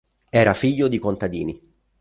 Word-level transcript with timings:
Era 0.31 0.55
figlio 0.55 0.87
di 0.87 0.97
contadini. 0.97 1.61